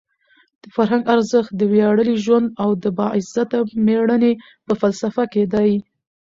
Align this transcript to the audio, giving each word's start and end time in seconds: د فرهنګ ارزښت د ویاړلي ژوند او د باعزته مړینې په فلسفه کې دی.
د 0.61 0.63
فرهنګ 0.75 1.03
ارزښت 1.13 1.51
د 1.55 1.61
ویاړلي 1.73 2.15
ژوند 2.25 2.47
او 2.61 2.69
د 2.83 2.85
باعزته 2.97 3.57
مړینې 3.85 4.33
په 4.65 4.73
فلسفه 4.81 5.23
کې 5.33 5.43
دی. 5.53 5.71